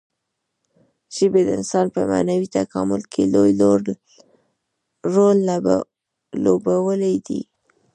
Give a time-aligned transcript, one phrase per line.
[1.15, 3.51] ژبې د انسان په معنوي تکامل کې لوی
[5.17, 5.37] رول
[6.45, 7.41] لوبولی دی.